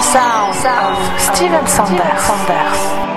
[0.00, 0.54] Sound
[1.18, 3.07] Steven Sanders.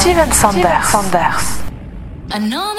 [0.00, 0.92] Steven Sanders.
[2.30, 2.75] I know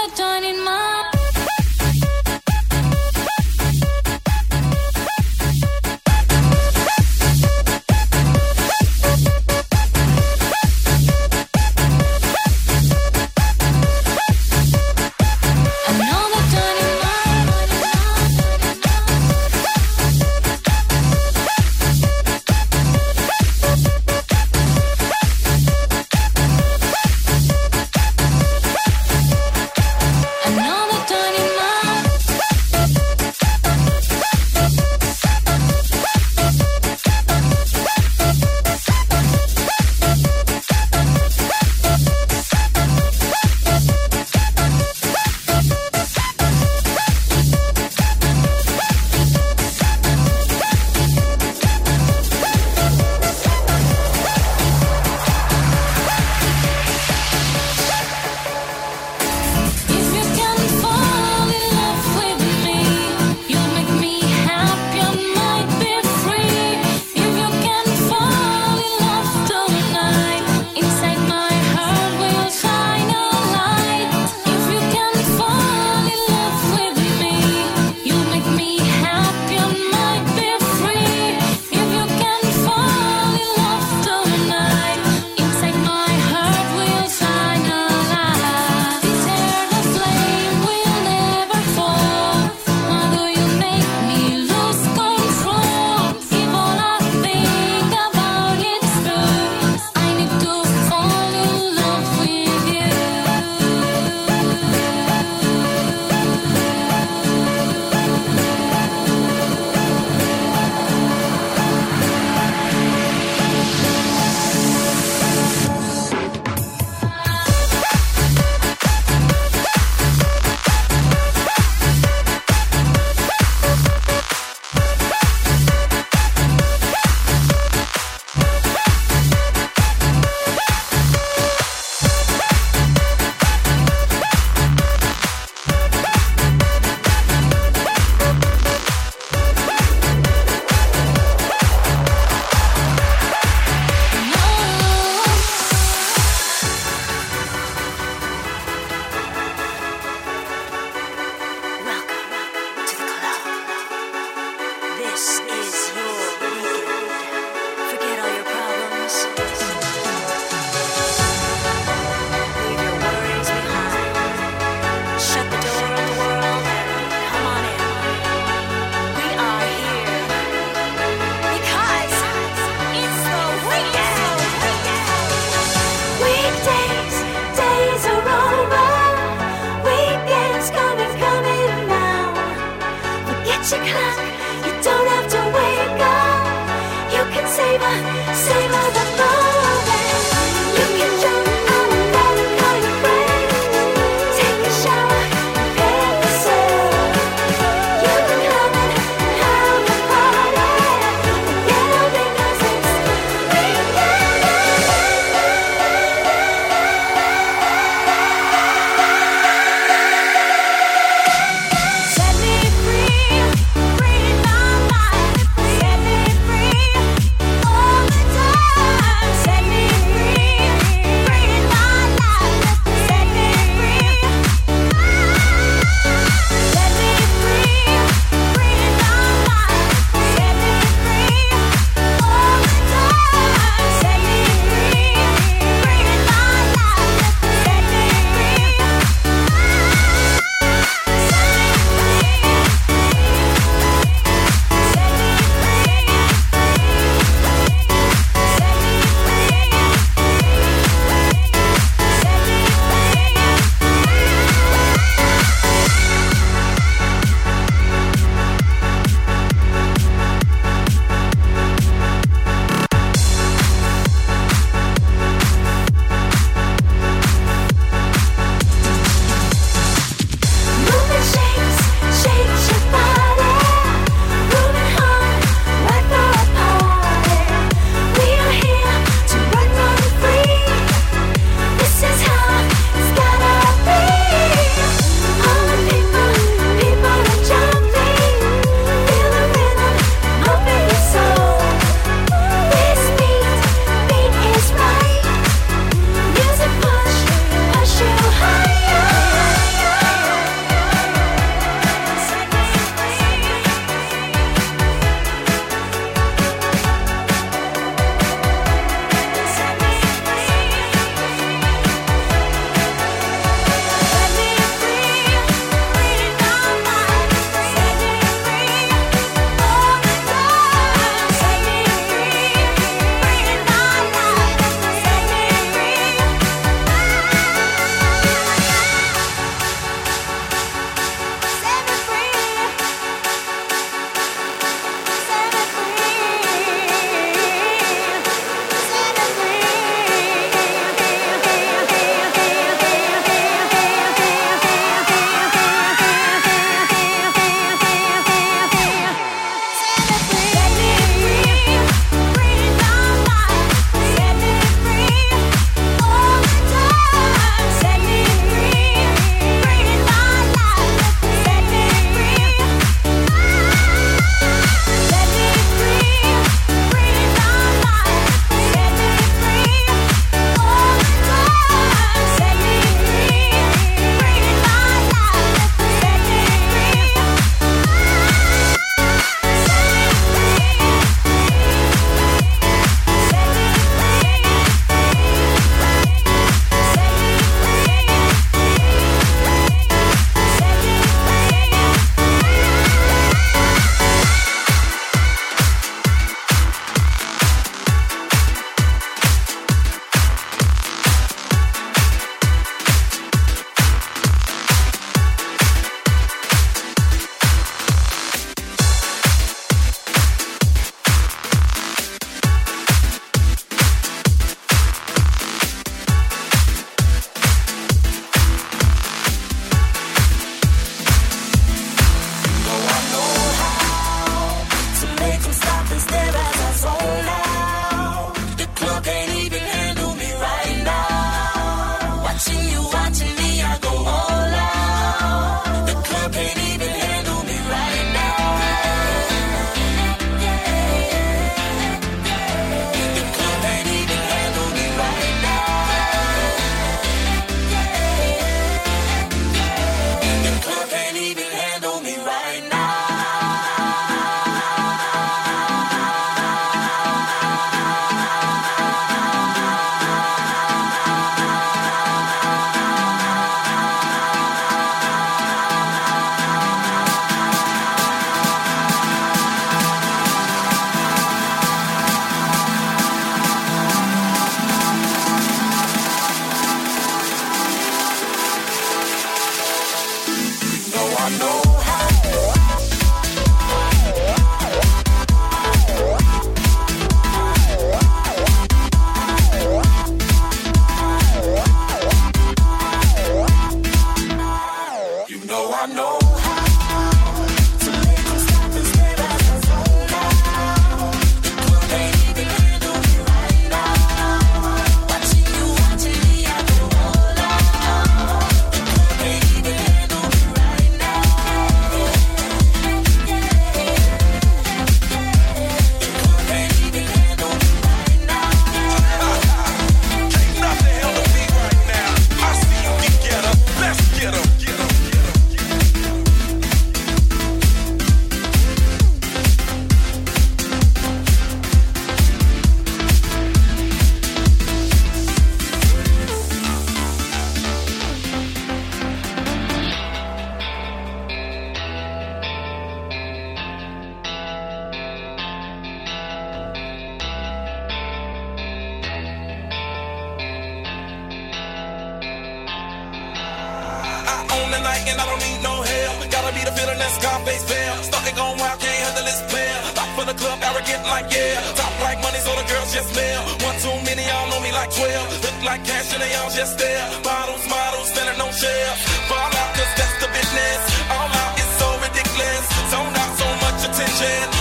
[560.28, 561.56] for the club, arrogant like yeah.
[561.76, 563.42] Top like money, so the girls just mail.
[563.64, 565.44] One too many, y'all know me like 12.
[565.44, 567.04] Look like cash and they all just there.
[567.24, 568.92] Bottles, models, selling no share.
[569.30, 570.80] Fall out, cause that's the business.
[571.12, 572.64] All out is so ridiculous.
[572.92, 574.57] Zone out so much attention.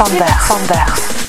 [0.00, 0.48] Sanders.
[0.48, 1.19] Sanders.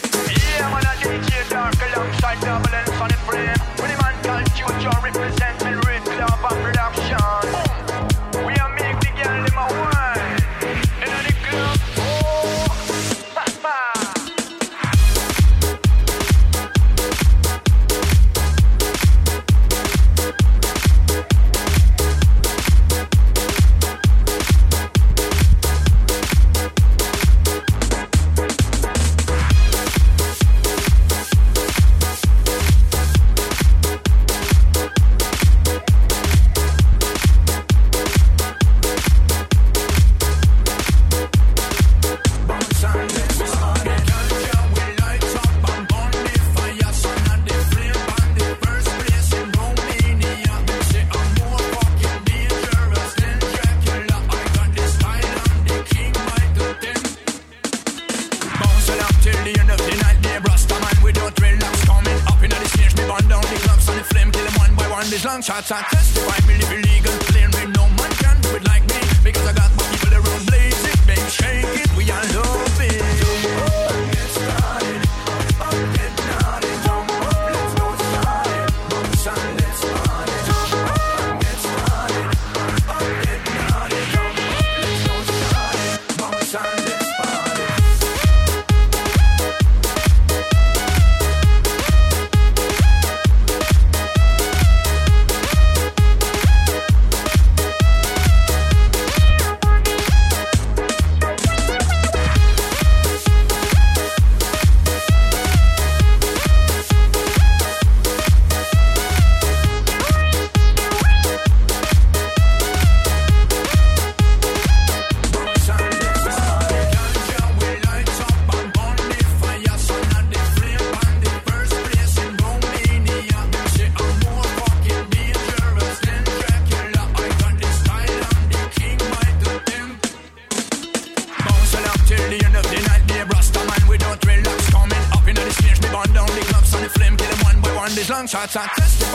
[138.32, 139.11] cha cha cha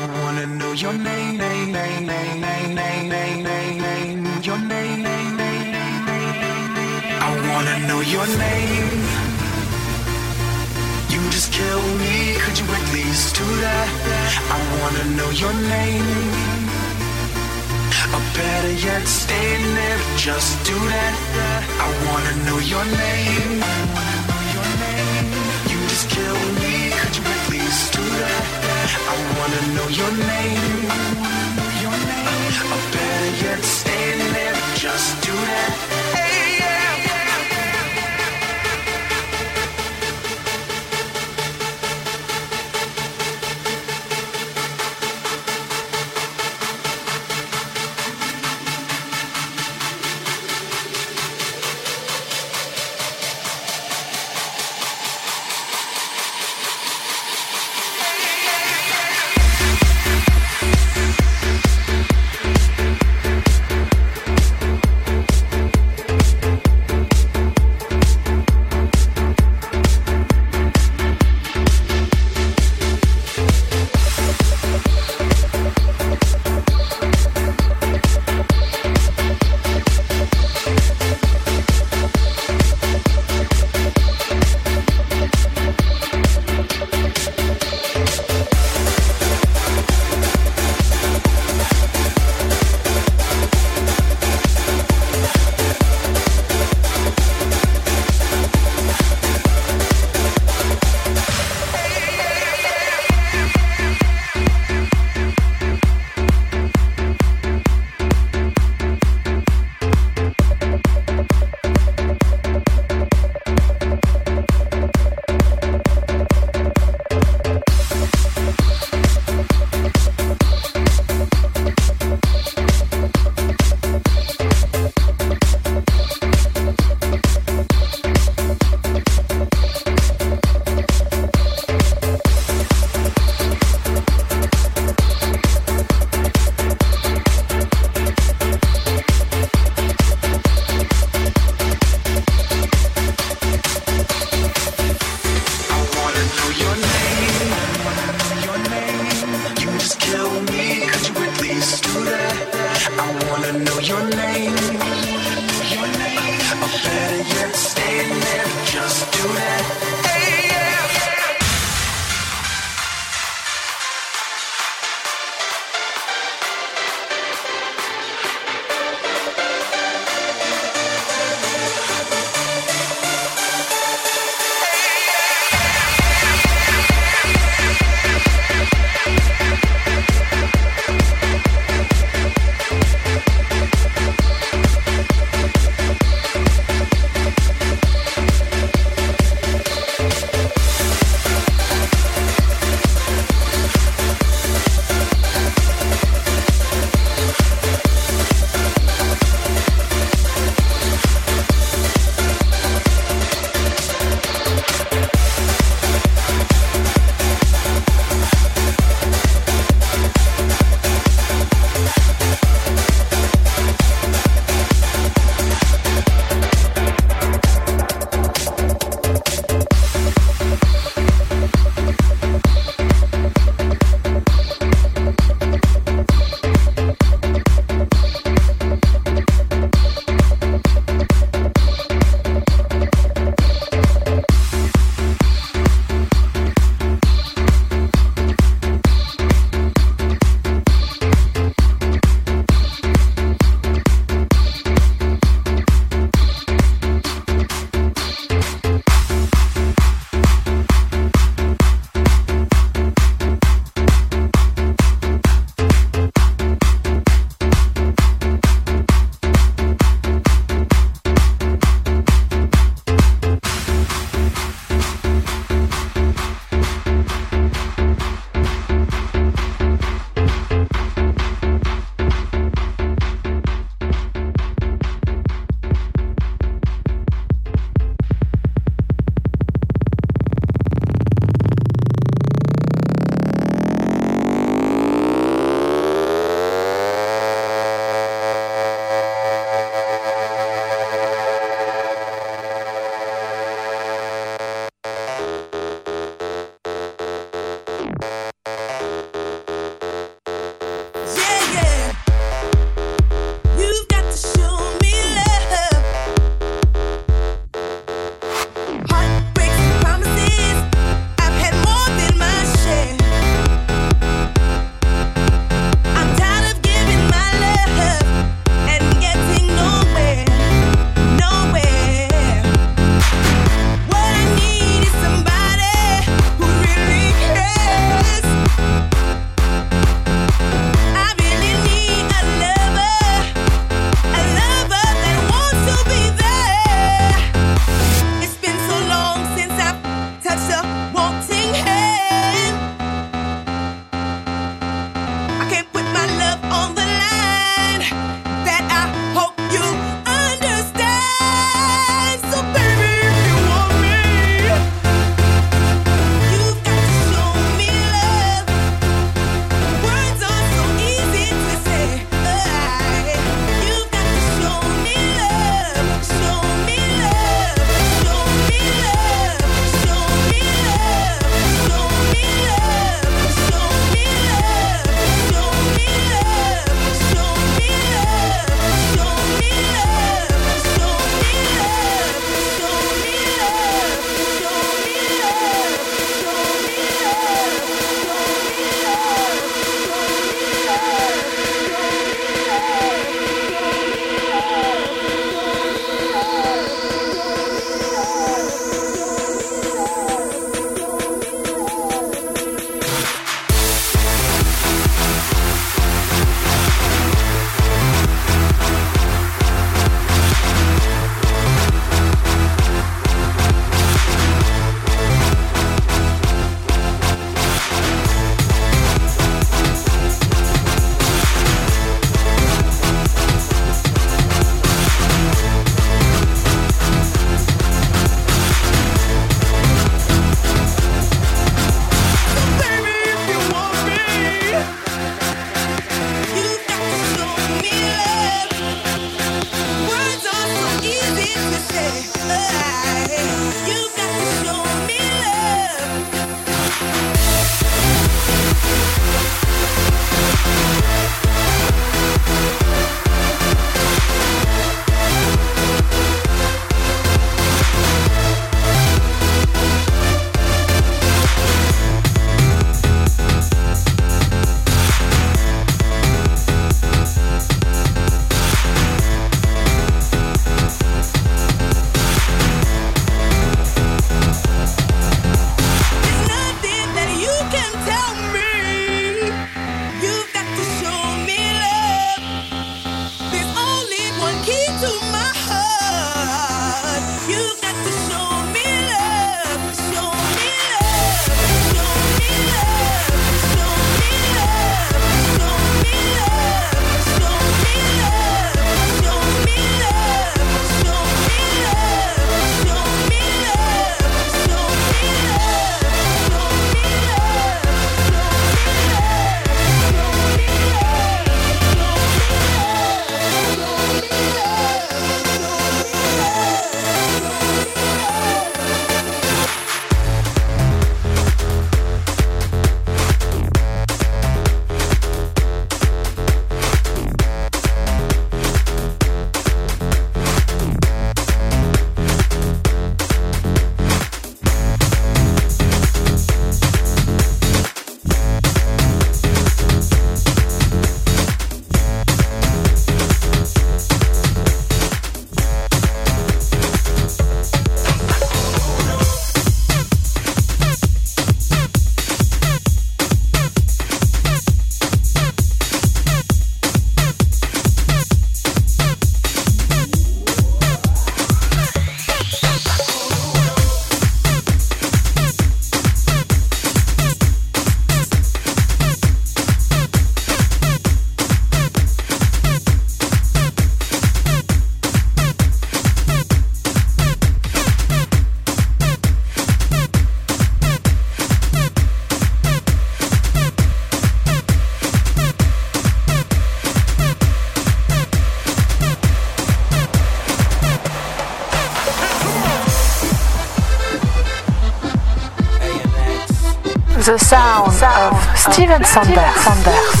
[598.51, 599.35] Steven Sanders.
[599.37, 600.00] it's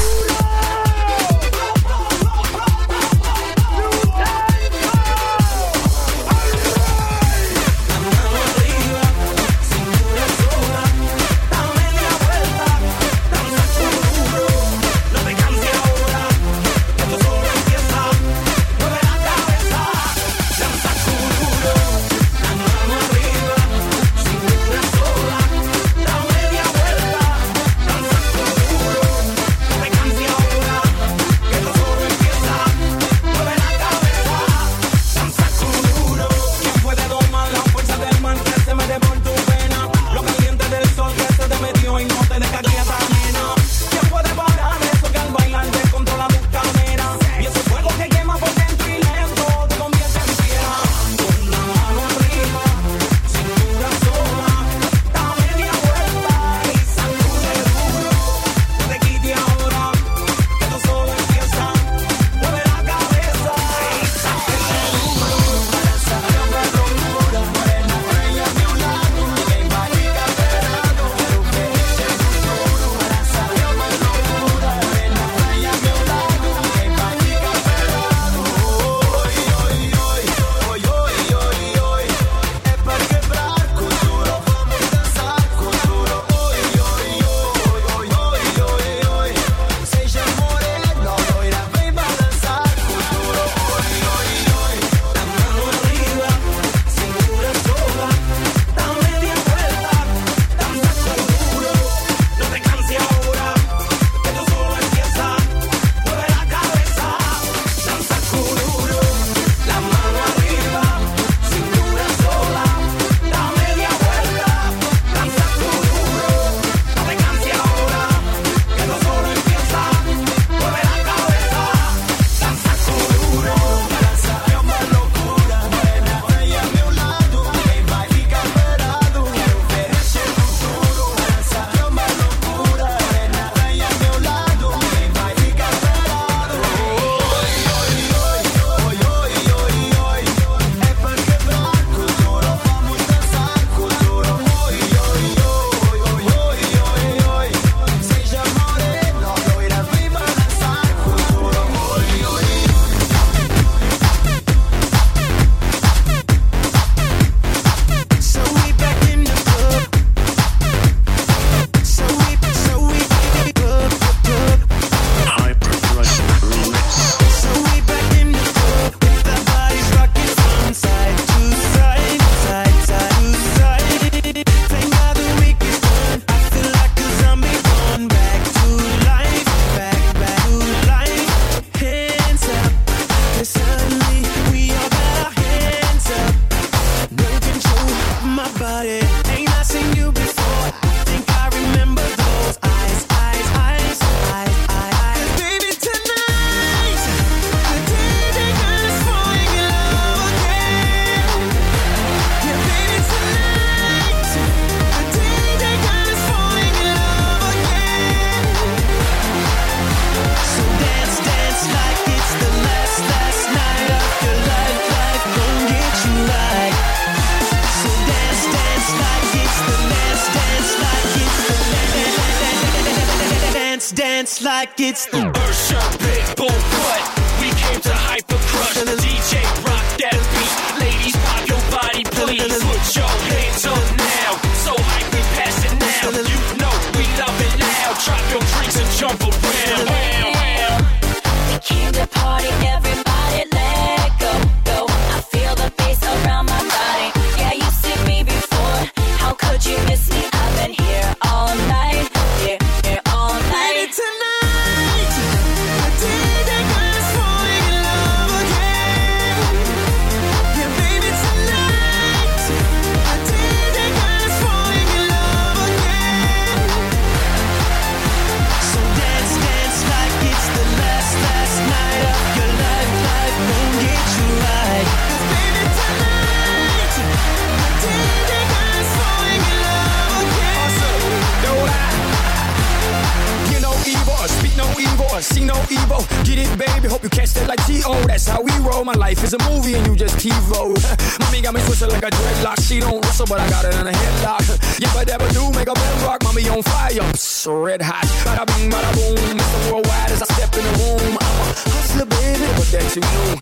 [291.81, 292.61] Twisted like a dreadlock.
[292.61, 294.79] She don't wrestle, but I got it in a headlock.
[294.79, 296.21] Yeah, but never do make a bedrock.
[296.23, 298.05] Mommy on fire, so red hot.
[298.23, 299.37] Bada bing, bada boom.
[299.37, 299.71] Mr.
[299.71, 301.17] Worldwide as I step in the room.
[301.19, 303.40] I'm a hustler, baby, but that you know.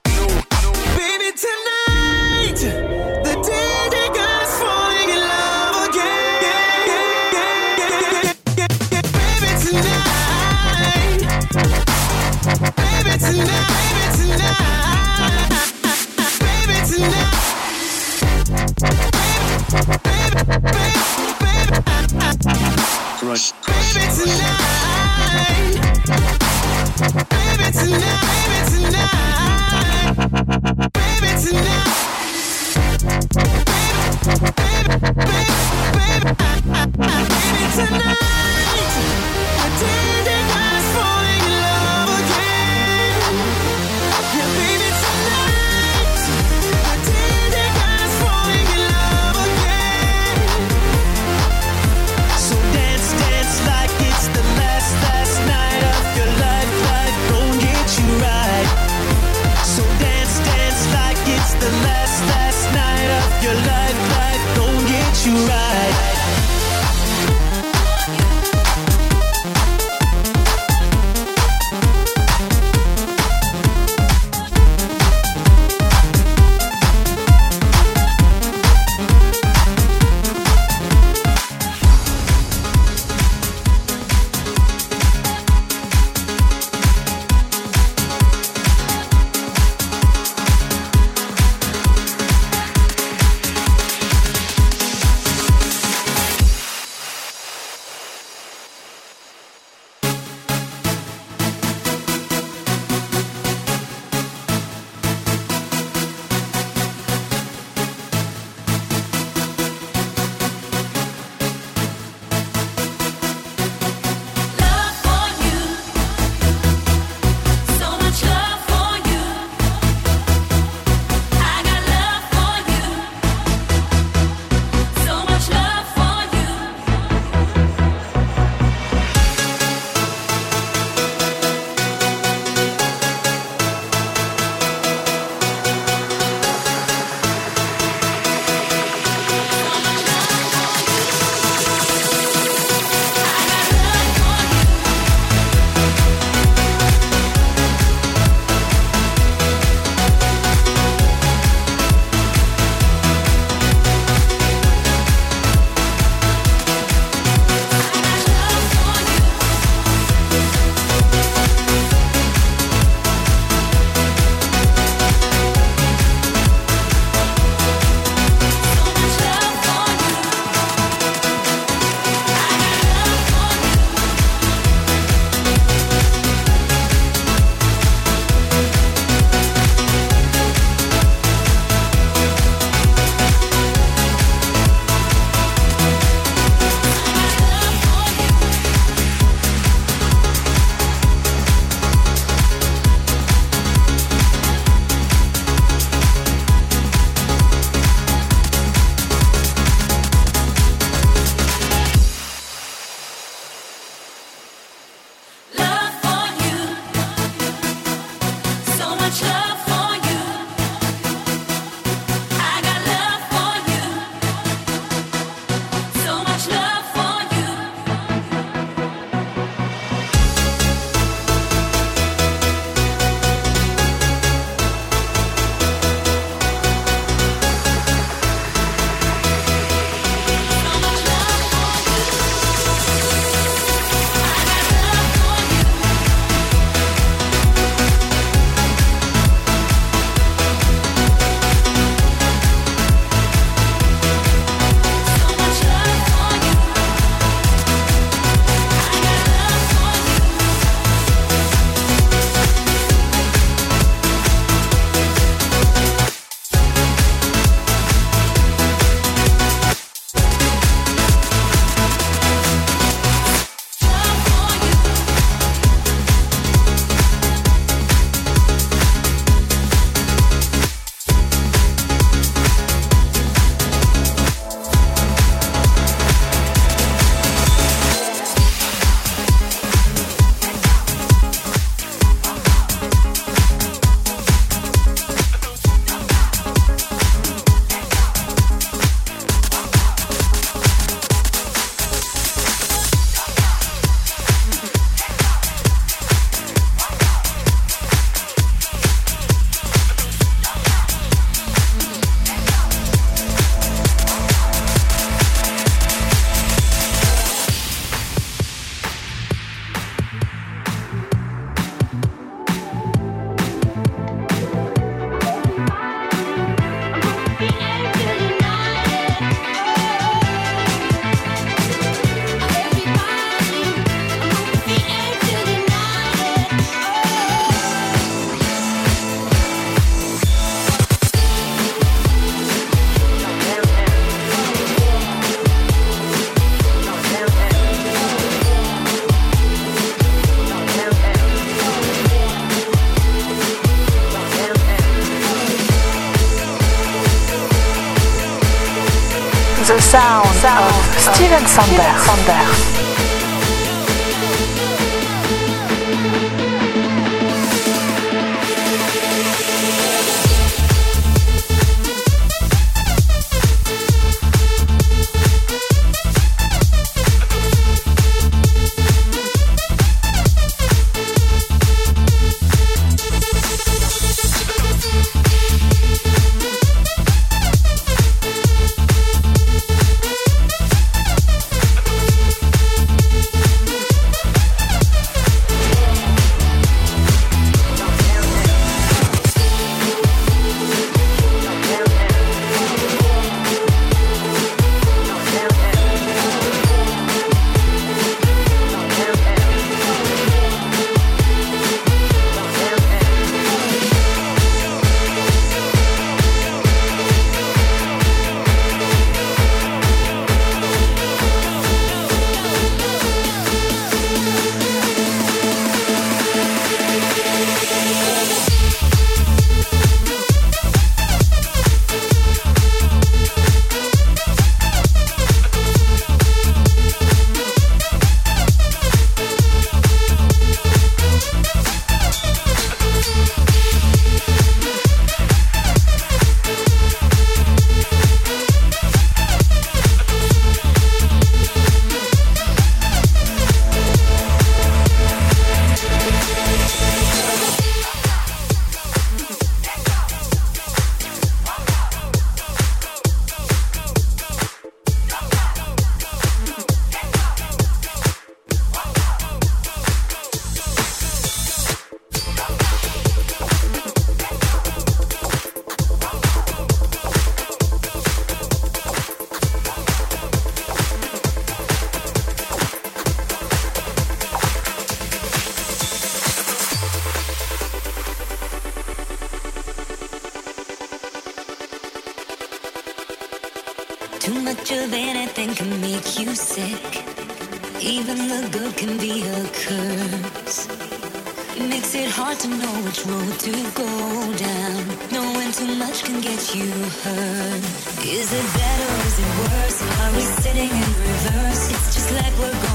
[496.00, 497.64] touch can get you hurt.
[498.06, 499.08] Is it better?
[499.08, 499.82] Is it worse?
[500.02, 501.72] Are we sitting in reverse?
[501.72, 502.69] It's just like we're.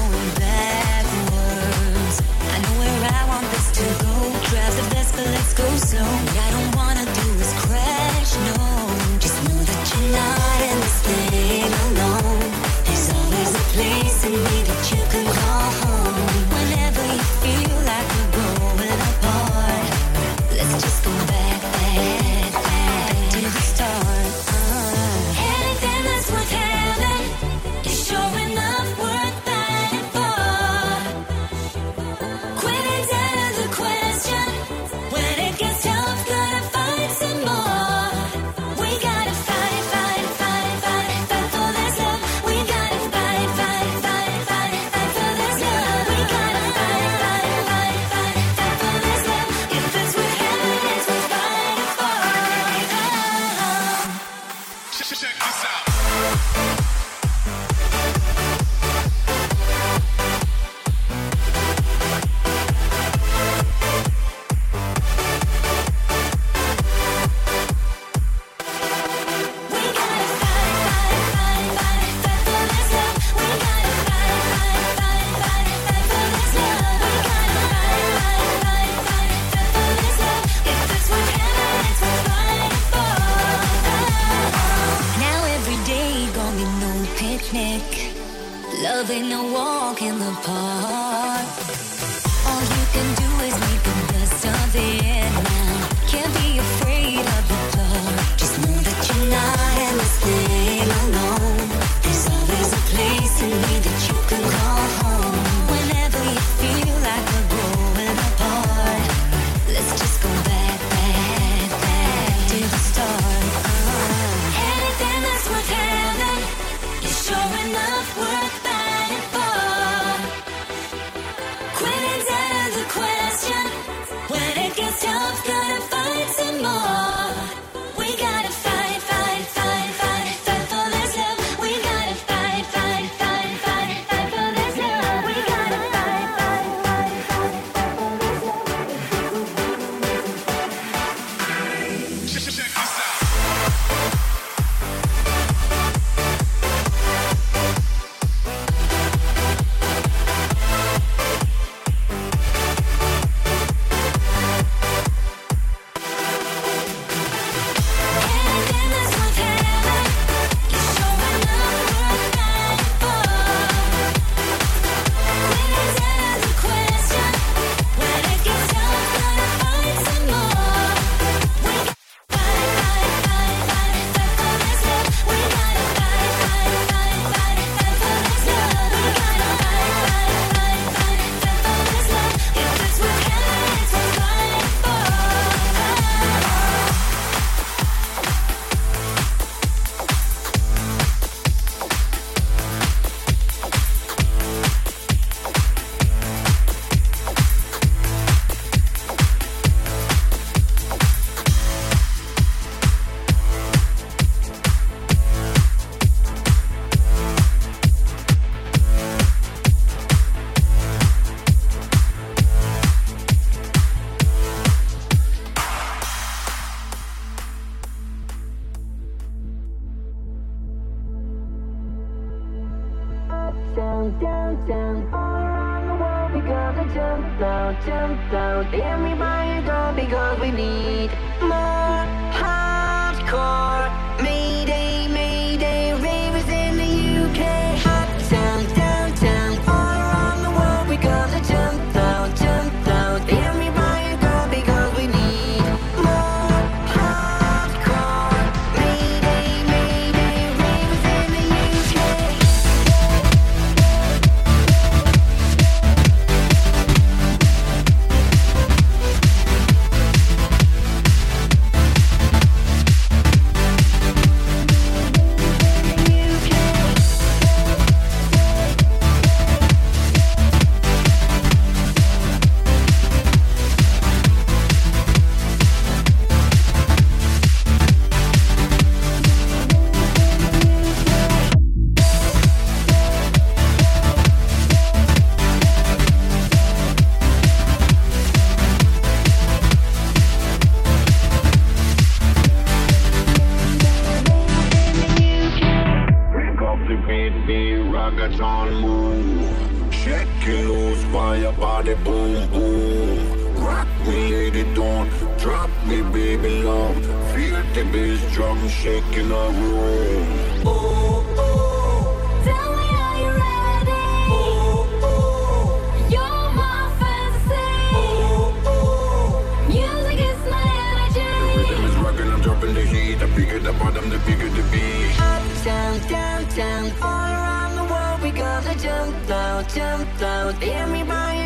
[323.65, 325.19] the bottom, the bigger the beach.
[325.19, 330.53] Up, down, down, down, all around the world, we gotta jump down, jump down.
[330.61, 331.44] Everybody.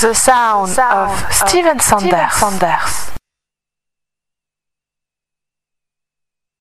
[0.00, 2.32] The sound, of Steven Sanders.
[2.34, 3.13] Sanders.